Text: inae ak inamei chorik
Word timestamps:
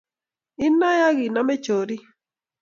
inae 0.65 1.01
ak 1.09 1.17
inamei 1.27 1.61
chorik 1.65 2.03